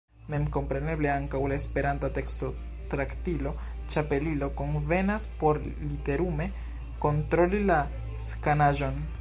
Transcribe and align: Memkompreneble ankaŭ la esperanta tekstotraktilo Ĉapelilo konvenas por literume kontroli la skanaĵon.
Memkompreneble 0.33 1.09
ankaŭ 1.15 1.41
la 1.51 1.59
esperanta 1.61 2.09
tekstotraktilo 2.15 3.53
Ĉapelilo 3.95 4.51
konvenas 4.63 5.29
por 5.45 5.61
literume 5.75 6.51
kontroli 7.07 7.65
la 7.73 7.81
skanaĵon. 8.31 9.03